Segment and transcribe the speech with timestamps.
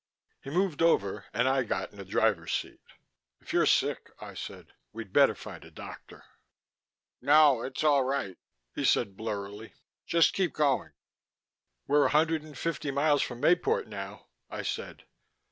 [0.41, 2.81] He moved over and I got in the driver's seat.
[3.39, 6.25] "If you're sick," I said, "we'd better find a doctor."
[7.21, 8.39] "No, it's all right,"
[8.73, 9.73] he said blurrily.
[10.07, 10.93] "Just keep going...."
[11.85, 15.03] "We're a hundred and fifty miles from Mayport now," I said.